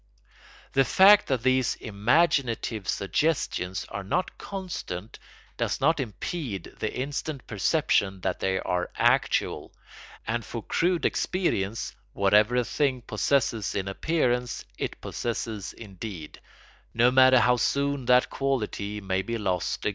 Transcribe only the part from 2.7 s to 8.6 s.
suggestions are not constant does not impede the instant perception that they